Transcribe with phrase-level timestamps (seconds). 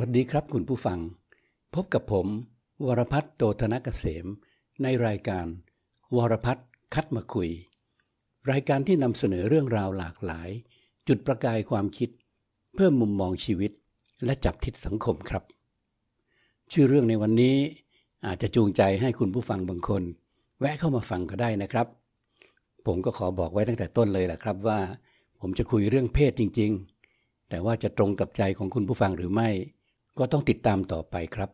[0.00, 0.98] วัสดีครับคุณผู้ฟัง
[1.74, 2.26] พบกับผม
[2.86, 4.26] วรพัฒน์โตธนกเกษม
[4.82, 5.46] ในรายการ
[6.16, 7.50] วรพัฒน์คัดมาคุย
[8.50, 10.48] รายการที่นำเสนอเรื่องราวหลากหลาย
[11.08, 12.10] จุดประกายความคิด
[12.74, 13.72] เพิ่มมุมมองชีวิต
[14.24, 15.42] และจับทิศสังคมครับ
[16.72, 17.56] ชื่อเรื่องในวันนี้
[18.26, 20.02] อาจจะจูงใจให้คุณผู้ฟังบางคน
[20.58, 21.86] แวะเข้ามาฟังก็ได้นะครับ
[22.86, 24.78] ผมก็ขอบอกไว้ตั้งแต่ต้นเลยแหละครับว่า
[25.40, 26.70] ผมจะคุยเรื่องเพศจริง
[27.10, 29.50] ๆ แต่ว่าจะตรงกับใจของคุณผู้ฟังหรือไม่
[30.18, 31.50] ก็ต้องติดตามต่อไปครับ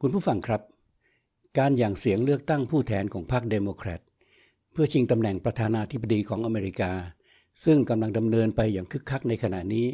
[0.00, 0.62] คุณผู้ฟังครับ
[1.58, 4.00] การหยั่งเสียงเลือกตั้งผู้แทนของพรรคเดโมแครต
[4.72, 6.92] เพื่อชิงตำแหน่งประธานาธิบดีของอเมริกา
[7.64, 9.86] ซึ่งกำลังดำเนินไปอย่างคึกคักในขณะนี้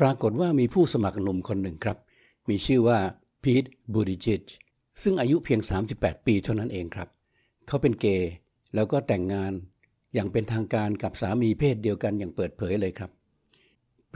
[0.00, 1.98] ปรากฏว่ามีผู้สมัครหนุ่มคนหนึ่งครับ
[2.48, 2.98] มีชื่อว่า
[3.42, 4.42] Pete Buttigieg
[5.02, 5.60] ซึ่งอายุเพียง
[5.92, 7.08] 38 ปีเท่านั้นเองครับ
[7.66, 8.30] เขาเป็นเกย์
[8.74, 9.52] แล้วก็แต่งงาน
[10.14, 13.10] อย่างเป็นทางการกับสามีเพศเดียวกันอย่างเปิดเผยเลยครับ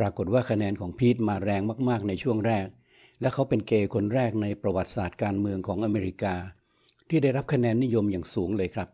[0.00, 2.66] ปรากฏว่าคะแนนของพีทมาแรงมากๆในช่วงแรก
[3.20, 6.34] และเขาเป็นเกย์คนแรกในประวัติศาสตร์การเมืองของอเมริกา
[7.08, 8.88] ที่ได้รับคะแนนนิยมอย่างสูงเลยครับ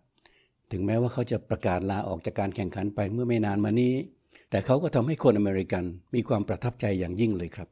[0.72, 3.94] ถึงแม้ว่าเขาจะประกาศลาออกจากการแข่งขันไปเมื่อไม่นานมานี้
[4.50, 5.84] แต่เขาก็ทำให้คนอเมริกัน
[6.14, 7.68] มีความประทับใจอย่างยิ่งเลยครับ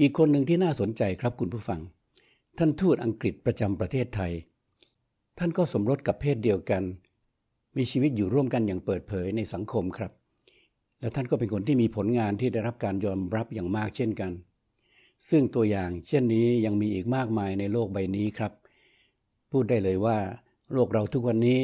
[0.00, 1.80] อีกคนหนึ่งที่น่าสนใจครับคุณผู้ฟัง
[2.58, 4.32] ท่านทูตอังกฤษประจำประเทศไทย
[5.38, 6.82] ท่านก็สมรสกับเพศเดียวกัน
[7.76, 10.12] มีชีวิตอยู่ร่วมกันอย่างเปิดเผยในสังคมครับ
[11.00, 14.32] และท่านก็เป็นคนที่มีผลงานที่ได้รับการยอมรับอย่างมากเช่นกัน
[15.30, 18.52] ซึ่งตัวอย่างเช่นนี้ยังมีอีกมากมายในโลกใบนี้ครับ
[19.50, 20.18] พูดได้เลยว่า
[20.72, 21.60] โลกเราทุกวันนี้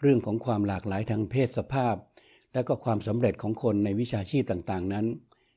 [0.00, 1.96] เรื่องของความหลากหลายทางเพศสภาพ
[2.52, 5.06] และก็ความสำเร็จของคนในวิชาชีพต่างๆ นั้น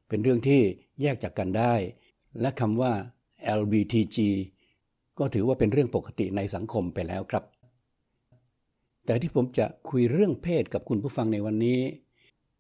[0.09, 0.61] เป็นเรื่องที่
[1.01, 1.73] แยกจากกันได้
[2.41, 2.93] และคำว่า
[3.59, 4.17] LBTG
[5.19, 7.43] ก็ถือว่าเป็นเรื่องปกติในสังคมไปแล้วครับ
[9.05, 11.79] แต่ที่ผมจะคุยเรื่องเพศกับคุณผู้ฟังในวันนี้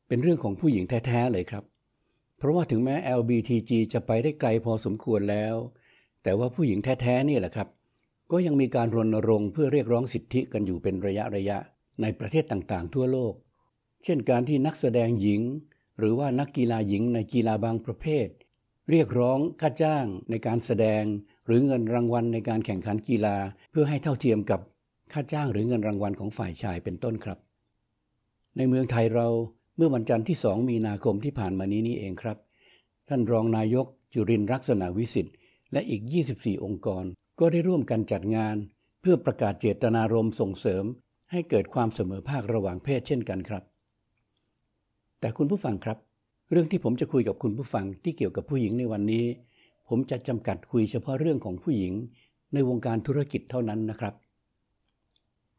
[0.07, 1.63] เป็นเรื่องของผู้หญิงแท้ ๆ เลยครับ
[2.37, 5.55] เพราะว่าถึงแม้ LBTG จะไปได้ไกลพอสมควรแล้ว
[6.23, 7.67] แต่ว่าผู้หญิงแท้ๆนี่แหละครับ
[8.31, 11.57] ก็ยังมีการรณรงค์เพื่อเรียกร้องสิทธิกันอยู่เป็นระยะระยะ
[12.01, 13.33] ในประเทศต่างๆ ทั่วโลก
[14.03, 15.41] เช่นการที่นักแสดงหญิง
[15.99, 18.27] หรือว่านักกีฬาหญิงในกีฬาบางประเภท
[18.89, 21.03] เรียกร้องค่าจ้างในการแสดง
[21.45, 23.37] หรือเงินรางวัลในการแข่งขันกีฬา
[23.71, 24.59] เพื่อให้เท่าเทียมกับ
[25.13, 27.37] ค่าจ้างหรือเงินรางวัลของฝ่ายชายเป็นต้นครับ
[28.57, 29.27] ในเมืองไทยเรา
[29.75, 32.37] เมื่อวันจันทร์ที่ 2 มีนาคมที่ผ่านมานี้นี่เองครับ
[33.07, 35.35] ท่านรองนายกจุรินรักษณะวิสิทธิ์
[35.71, 36.01] และอีก
[36.33, 37.03] 24 องค์กร
[37.39, 38.55] ก็ได้ร่วมกันจัดงาน
[39.01, 40.83] เพื่อประกาศเจตนารมณ์ส่งเสริม
[41.31, 43.63] ให้เกิดความเสมอภาคระหว่างเพศเช่นกันครับ
[45.19, 45.97] แต่คุณผู้ฟังครับ
[46.51, 49.25] เรื่องที่ผมจะคุยกับคุณผู้ฟังที่เกี่ยวกับผู้หญิงในวันนี้
[49.87, 51.93] ผมจะจำกัดคุยเฉพาะเรื่องของผู้หญิง
[52.53, 54.13] ในวงการธุรกิจเท่านั้นนะครับ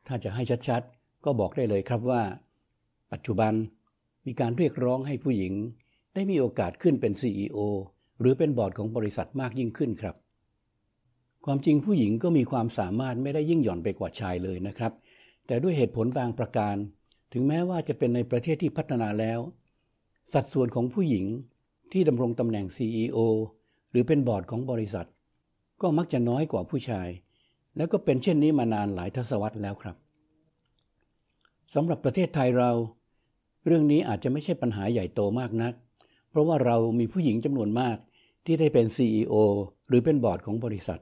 [0.07, 2.23] ถ้าจะให้ชัดๆ ก็บอกได้เลยครับว่า
[3.13, 3.53] ปัจจุบัน
[4.27, 5.55] มีการเรียกร้องให้ผู้หญิง
[6.15, 7.59] ได้มีโอกาสขึ้นเป็น CEO
[8.21, 10.17] หรือเป็นบอร์ดของบริษัทมากยิ่งขึ้นครับ
[11.45, 14.93] ความจริงผู้หญิงก็มีความสามารถไม่ได้ยิ่งหย่อนไปกว่าชายเลยนะครับ
[15.47, 16.77] แต่ด้วยเหตุผลบางประการ
[17.33, 19.41] ถึงแม้ว่าจะเป็นในประเทศที่พัฒนาแล้ว
[20.33, 21.25] สัดส่วนของผู้หญิง
[21.93, 23.19] ที่ดำรงตำแหน่ง CEO
[23.91, 25.09] หรือเป็นบอร์ดของบริษัท
[25.83, 27.09] ก็มักจะน้อยกว่าผู้ชาย
[27.77, 29.97] แล้วก็เป็นเช่นนี้มานานหลายทศวรรษแล้วครับ
[31.75, 32.71] สำหรับประเทศไทยเรา
[33.67, 35.75] เรื่องนี้อาจจะไม่ใช่ปัญหาใหญ่โตมากนัก
[36.31, 37.97] เพราะว่าเรามีผู้หญิงจำนวนมาก
[38.45, 39.35] ที่ได้เป็น CEO
[39.89, 41.01] หรือเป็นบอร์ดของบริษัท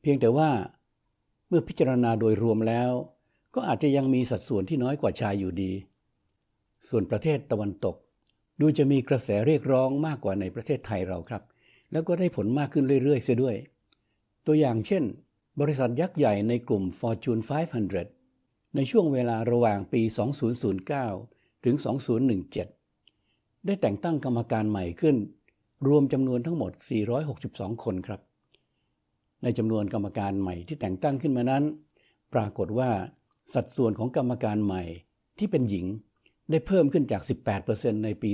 [0.00, 0.50] เพียงแต่ว่า
[1.48, 2.90] เมื่อพิจารณาโดยรวมแล้ว
[3.54, 5.72] ก็อาจจะยังมีสัดส่วนที่น้อยกว่าชายอยู่ดี
[6.88, 7.96] ส่วนประเทศตะวันตก
[8.60, 11.42] ดูจะมีกระแสเรียกร้องมากกว่าในประเทศไทยเราครับ
[11.92, 13.56] แล้วก็ได้ผลมากขึ้นเรื่อยๆ เสียด้วย
[14.46, 15.04] ตัวอย่างเช่น
[15.60, 17.42] บริษัทยักษ์ใหญ่ในกลุ่ม Fortune
[18.08, 20.02] 500 ในช่วงเวลาระหว่างปี
[20.78, 21.76] 2009 ถึง
[22.90, 25.16] 2017 ได้แต่งตั้งกรรมการใหม่ขึ้น
[25.88, 26.72] รวมจำนวนทั้งหมด
[27.28, 28.20] 462 คนครับ
[29.42, 31.64] ในจำนวนกรรมการใหม่ที่แต่งตั้งขึ้นมานั้น
[32.34, 32.90] ปรากฏว่า
[33.54, 34.82] สัดส่วนของกรรมการใหม่
[35.38, 35.86] ที่เป็นหญิง
[36.50, 37.22] ได้เพิ่มขึ้นจาก
[37.62, 38.30] 18%ในปี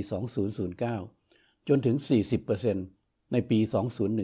[0.83, 1.95] 2009 จนถึง
[2.63, 3.59] 40%ในปี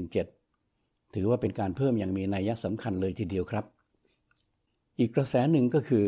[0.05, 3.65] 2017 ถือว่าเป็นการเพิ่มอย่างมีนัยสำคัญเลยทีเดียวครับ
[4.99, 6.05] อีกกระแสหนึ่งก็คือ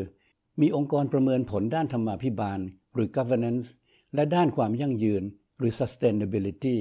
[0.61, 2.59] มีองค์กรประเมินผลด้านธรรมาภิบาล
[2.97, 3.67] หรือ governance
[4.15, 5.23] และด้านความยั่งยืน
[5.59, 6.75] หรือ sustainability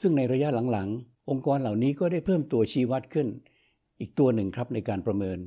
[0.00, 3.28] ซึ่งในระยะหลังๆ องค์กรเหล่านี้ก็ได้เพิ่มตัวชี้วัดขึ้น
[4.00, 5.38] อีกตัวหนึ่งครับในการประเมิน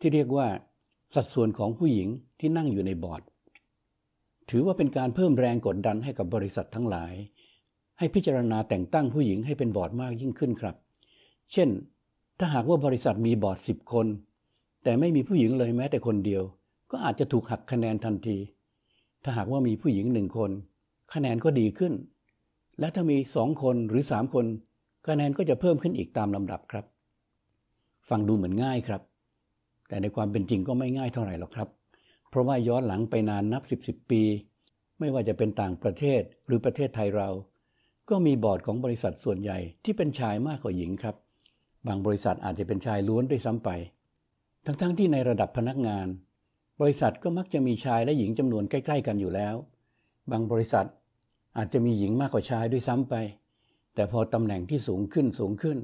[0.00, 0.46] ที่เรียกว่า
[1.14, 2.08] สัดส่วนของผู้หญิง
[2.40, 3.22] ที่นั่งอยู่ในบอร์ด
[4.50, 7.12] ถือว่าเป็นการเพิ่มแรงกดดันให้กับบริษัททั้งหลาย
[7.98, 10.76] ให้พิจารณาแต่งตั้งผู้หญิงให้เป็นบอร์ดมากยิ่งขึ้นครับ
[11.52, 11.68] เช่น
[12.38, 14.06] ถ้าหากว่าบริษัทมีบอร์ด 10 คน
[14.84, 16.42] แต่ไม่มีผู้หญิงเลยแม้แต่คนเดียว
[16.90, 18.36] ก็อาจจะถูกหักคะแนนทันที
[19.28, 20.50] ถ้าหากว่ามีผู้หญิงหนึ่งคน
[21.14, 21.92] คะแนนก็ดีขึ้น
[22.80, 24.46] และถ้ามีสองคนหรือสามคน
[25.08, 26.84] คะแนนก็จะเพิ่มขึ้นอีกตามลำดับครับ
[28.08, 29.02] ฟังดูเหมือนง่ายครับ
[29.88, 31.68] แต่ในความเป็นจริงก็ไม่ง่ายเท่าไหร่หรอกครับ
[32.30, 34.22] เพราะว่าย้อนหลังไปนานนับสิบสิบปี
[34.98, 37.28] ไม่ว่าจะเป็นต่างประเทศหรือประเทศไทยเรา
[38.10, 41.16] ก็มีบอร์ดของบริษัทส่วนใหญ่ที่เป็นชายมากกว่าหญิงครับ
[41.86, 43.70] บางบริษัทอาจจะเป็นชายล้วนด้วยซ้ำไป
[44.64, 46.06] ทั้งๆทที่ในระดับพนักงาน
[46.80, 49.54] บริษัทก็มักจะมีชายและหญิงจำนวนใกล้ ๆ กันอยู่แล้ว
[50.30, 50.86] บางบริษัท
[51.56, 53.14] อาจจะมีหญิงมากกว่าชายด้วยซ้ำไป
[53.94, 55.78] แต่พอตำแหน่งที่สูงขึ้นสูงขึ้น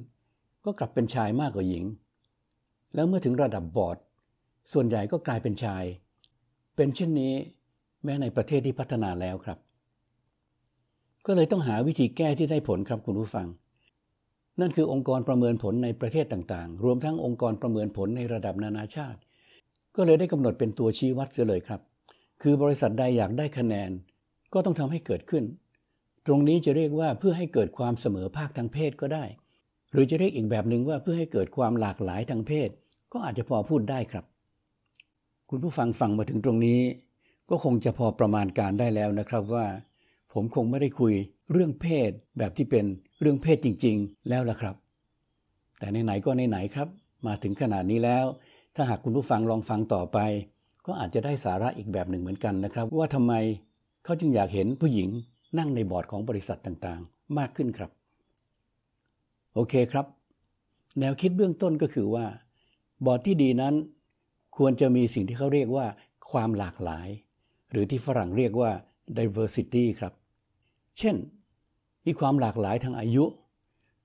[0.64, 1.84] ก็กลับเป็นชายมากกว่าหญิง
[2.94, 3.98] แล้วเมื่อถึงระดับบอร์ด
[4.72, 5.84] ส่วนใหญ่ก็กลายเป็นชาย
[6.76, 7.34] เป็นเช่นนี้
[8.04, 9.58] แม้ในประเทศที่พัฒนาแล้วครับ
[11.26, 13.46] ก็เลยต้องหาวิธีแก้ที่ได้ผลครับคุณผู้ฟัง
[14.60, 19.18] นั่นคือองค์กรประเมินผลในประเทศต่างๆ รวมทั้งองค์กรประเมินผลในระดับนานาชาติ
[19.96, 21.80] ก็เลยได้กำหนดเป็นตัวชี้วัดเสียเลยครับ
[22.42, 23.90] คือบริษัทใดอยากได้คะแนน
[24.52, 25.44] ก็ต้องทำให้เกิดขึ้น
[26.26, 29.24] ตรงนี้จะเรียกว่าเพื่อให้เกิดความเสมอภาคทางเพศก็ได้
[29.92, 32.68] หรือจะเรียกอีกแบบหนึ่งว่าเพื่อให้เกิดความหลากหลายทางเพศ
[33.12, 34.24] ก็อาจจะพอพูดได้ครับ
[35.50, 36.80] คุณผู้ฟังฟังมาถึงตรงนี้
[37.50, 39.66] ก็คงจะพอประมาณการได้แล้วนะครับว่า
[40.32, 41.14] ผมคงไม่ได้คุย
[41.52, 42.84] เรื่องเพศแบบที่เป็น
[43.20, 44.74] เรื่องเพศจริง ๆ แล้วล่ะครับ
[45.78, 46.88] แต่ไหนๆก็ไหนๆครับ
[47.26, 48.24] มาถึงขนาดนี้แล้ว
[48.74, 50.18] ถ้าหากคุณผู้ฟังลองฟังต่อไป
[50.86, 53.32] ก็อาจจะได้สาระอีกแบบหนึ่งเหมือนกันนะครับ ว่าทำไม
[54.04, 55.08] เขาจึงอยากเห็นผู้หญิง
[55.58, 57.90] นั่งในบอร์ดของบริษัทต่างๆ มากขึ้นครับ
[59.54, 60.06] โอเคครับ
[61.00, 62.26] แนวคิดเบื้องต้นก็คือว่า
[63.06, 63.74] บอร์ดที่ดีนั้น
[64.56, 65.86] ควรจะมีสิ่งที่เขาเรียกว่า
[66.30, 67.08] ความหลากหลาย
[67.70, 68.70] หรือที่ฝรั่งเรียกว่า
[69.18, 70.12] diversity ครับ
[70.98, 71.16] เช่น
[72.06, 73.24] มีความหลากหลายทางอายุ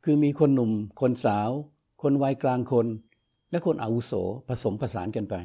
[0.03, 0.71] คือมีคนหนุ่ม
[1.01, 1.49] คนสาว
[2.01, 2.87] คนวัยกลางคน
[3.51, 4.13] และคนอาวุโส
[4.47, 5.35] ผสมผสานกันไป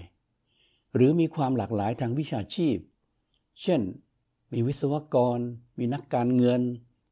[0.95, 2.77] หรือมีความหลากหลายทางวิชาชีพ
[3.63, 3.81] เช่น
[4.53, 5.39] มีวิศวกร
[5.79, 6.63] มีนักการเงิน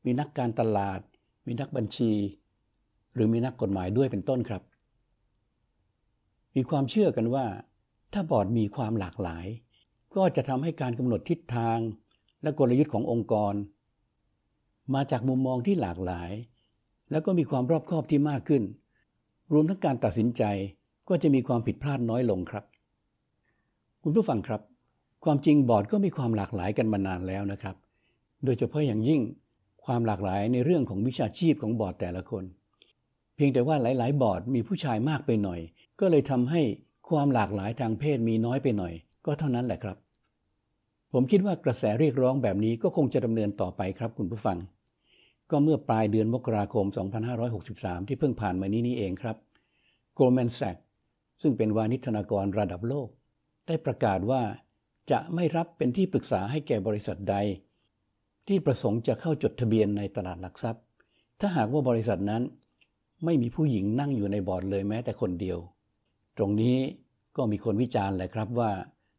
[0.04, 1.00] มีนักการตลาด
[1.46, 2.12] มีนักบัญชี
[3.14, 4.62] หรือมีนักกฎหมายด้วยเป็นต้นครับ
[6.56, 7.46] มีความเชื่อกันว่า
[8.12, 9.46] ถ้าบอร์ดมีความหลากหลาย
[10.16, 11.78] ก็จะทำให้การกำหนดทิศทาง
[12.42, 13.54] และกลยุทธ์ขององค์กร
[14.94, 16.32] มาจากมุมมองที่หลากหลาย
[17.10, 18.62] แล้วก็มีความรอบคอบที่มากขึ้น
[19.52, 20.42] รวมทั้งการตัดสินใจ
[21.10, 22.64] ก็จะมีความผิดพลาดน้อยลงครับ
[24.02, 24.60] คุณผู้ฟังครับ
[25.24, 27.76] ความจริงบอร์ดก็มีความหลากหลายกันมานานแล้วนะครับ
[28.44, 29.20] โดยเฉพาะอย่างยิ่ง
[29.84, 32.44] ความหลากหลายในเรื่องของวิชาชีพของบอร์ดแต่ละคน
[33.34, 35.60] เพียงแต่ว่าหลาย ๆ บอร์ดมีผู้ชายมากไปหน่อย
[36.00, 36.62] ก็เลยทำให้
[37.08, 38.92] ความหลากหลายทางเพศมีน้อยไปหน่อย
[39.26, 39.96] ก็เท่านั้นแหละครับ
[41.12, 44.58] ผมคิดว่ากระแสเรียกร้องแบบนี้ก็คงจะดำเนินต่อไปครับคุณผู้ฟัง
[45.50, 46.86] ก็เมื่อปลายเดือนมกราคม
[47.46, 49.36] 2563 ที่เพิ่งผ่านมานี้นี่เองครับ
[50.18, 50.82] Goldman Sachs
[51.42, 53.08] ซึ่งเป็นวานิชนากรระดับโลก
[53.66, 54.42] ได้ประกาศว่า
[55.10, 57.36] จะไม่รับเป็นที่ปรึกษาให้แก่บริษัทใด
[58.48, 60.82] ที่ประสงค์จะเข้าจดทะเบียนในตลาดหลักทรัพย์
[61.40, 62.42] ถ้าหากว่าบริษัทนั้น
[63.24, 65.58] ไม่มีผู้หญิงนั่งอยู่ในบอร์ดเลยแม้แต่คนเดียว
[66.36, 66.76] ตรงนี้
[67.36, 68.70] ก็มีคนวิจารณ์แหละครับว่า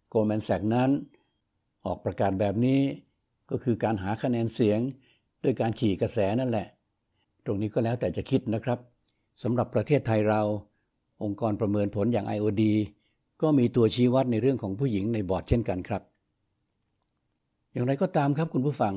[0.10, 0.90] โกลแมนแซกนั้น
[1.86, 2.82] ออกประกาศแบบนี้
[3.50, 4.80] ก็คือการหาคะแนนเสียง
[5.44, 6.68] ด้วยการขี่กระแสนั่นแหละ
[7.46, 8.80] ตรงนี้ก็แล้วแต่จะคิดนะครับ
[9.44, 10.42] สำหรับประเทศไทยเรา
[11.24, 12.64] องค์กรประเมินผลอย่าง IOD
[13.42, 16.02] ก็มีตัวชี้วัดในเรื่องของผู้หญิงในบอร์ดเช่นกันครับ
[17.72, 18.94] อย่างไรก็ตามครับคุณผู้ฟัง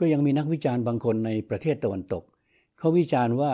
[0.00, 2.22] ก็ยังมีนักวิจารณ์บางคนในประเทศตะวันตก
[2.78, 3.52] เขาวิจารณ์ว่า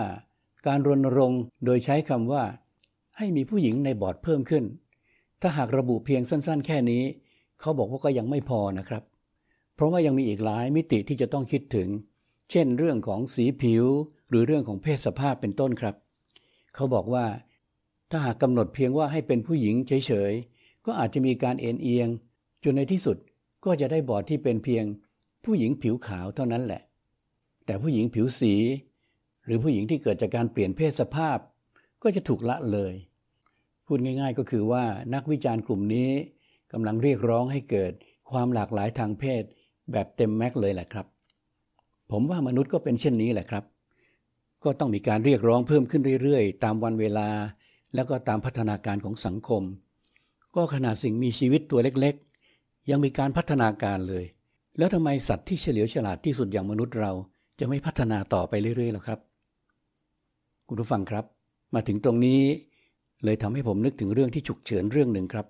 [0.67, 2.43] การรณรงค์โดยใช้คำว่า
[3.17, 4.65] ให้มีผู้หญิงในบอร์ดเพิ่มขึ้น
[5.41, 7.03] ถ้าหากระบุเพียงสั้นๆ แค่นี้
[7.61, 9.03] เขาบอกว่าก็ยังไม่พอนะครับ
[9.75, 11.89] เพราะว่ายังมีอีกหลายมิติที่จะต้องคิดถึง
[12.51, 13.85] เช่น เรื่องของสีผิว
[14.29, 15.95] หรือเรื่องของเพศสภาพเป็นต้นครับ
[16.75, 17.25] เขาบอกว่า
[18.17, 22.09] ถ้าหากกำหนดเพียงว่าให้เป็นผู้หญิงเฉยๆ ก็อาจจะมีการเอ็นเอียง
[22.65, 23.17] จนในที่สุด
[23.65, 24.85] ก็จะได้บอร์ดที่เป็นเพียง
[25.45, 26.83] ผู้หญิงผิวขาวเท่านั้นแหละ
[27.67, 28.55] แต่ผู้หญิงผิวสี
[29.45, 31.39] หรือผู้หญิงที่เกิดจากการเปลี่ยนเพศสภาพ
[32.03, 32.95] ก็จะถูกละเลย
[33.87, 36.11] พูดง่าย ๆ ก็คือว่านักวิจารณ์กลุ่มนี้
[36.73, 37.93] กำลังเรียกร้องให้เกิด
[38.31, 39.43] ความหลากหลายทางเพศ
[39.93, 41.07] แบบเต็มแม็กเลยแหละครับ
[42.11, 43.65] ผมว่ามนุษย์ก็เป็นเช่นนี้แหละครับ
[44.65, 47.29] ก็ต้องมีการเรียกร้องเพิ่มขึ้นเรื่อยๆ ตามวันเวลา
[47.95, 49.63] แล้วก็ตามพัฒนาการของสังคม
[50.57, 54.25] ก็ขนาดสิ่งมีชีวิตตัวเล็กๆ ยังมีการพัฒนาการเลย
[54.79, 57.13] แล้วทำไมสัตว์ที่เฉลียวฉลาดที่สุดอย่างมนุษย์เรา
[57.61, 59.19] จะไม่พัฒนาต่อไปเรื่อยๆหรอครับ
[60.69, 61.25] คุณผู้ฟังครับ
[61.75, 62.41] มาถึงตรงนี้
[63.25, 65.47] เลยทำให้ผมนึกถึงเรื่องที่ฉุกเฉินเรื่องหนึ่งครับ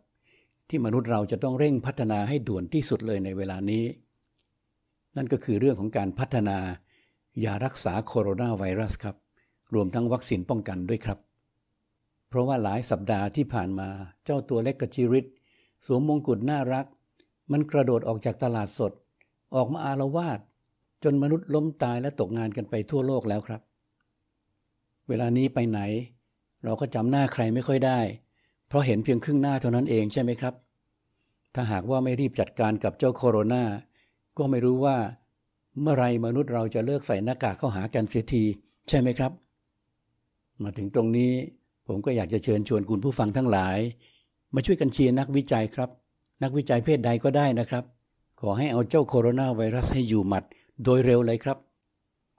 [0.68, 3.84] ที่มนุษย์เราจะต้องเร่งพัฒนาให้ด่วนที่สุดเลยในเวลานี้
[5.16, 6.58] นั่นก็คือเรื่องของการพัฒนา
[7.44, 9.16] ยารักษาโคโรนาไวรัสครับ
[9.74, 11.18] รวมทั้งวัคซีนป้องกันด้วยครับ
[12.35, 13.88] เพราะว่าหลายสัปดาห์ที่ผ่านมา
[14.25, 15.26] เจ้าตัวเล็กกระจิริต
[15.87, 16.87] สวมมงกุฎน่ารัก
[17.53, 18.93] มันกระโดดออกจากตลาดสด
[19.55, 20.38] ออกมาอารวาส
[21.05, 23.61] จนมนุษย์ล้มตายและตกงานกันไปทั่วโลกแล้วครับ
[25.09, 25.81] เวลานี้ไปไหน
[26.64, 28.00] เราก็จำหน้าใครไม่ค่อยได้
[28.69, 30.55] เพราะเห็นเพียงครึ่งหน้าเท่านั้นเองใช่ไหมครับ
[31.55, 33.64] ถ้าหากว่าไม่รีบจัดการกับเจ้าโคโรนา
[34.38, 34.97] ก็ไม่รู้ว่า
[35.81, 38.45] เมื่อไรมนุษย์เราจะเลิกใส่หน้ากากเข้าหากันเสียที
[38.88, 39.33] ใช่ไหมครับ
[40.62, 41.33] มาถึงตรงนี้
[41.87, 43.79] ผมก็อยากจะเชิญชวนคุณผู้ฟังทั้งหลาย
[44.55, 45.91] มาช่วยกันเชียร์นักวิจัยครับ
[46.43, 47.85] นักวิจัยเพศใดก็ได้นะครับ
[48.41, 50.45] ขอให้เอาเจ้าโคโรนาไวรัสให้อยู่หมัด
[50.85, 51.59] โดยเร็วเลยครับ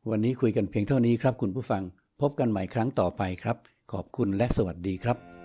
[0.10, 1.84] วันนี้คุยกันเพียงเท่านี้ครับ คุณผู้ฟัง
[2.22, 3.58] พบกันใหม่ครั้งต่อไปครับ
[3.92, 5.45] ขอบคุณและสวัสดีครับ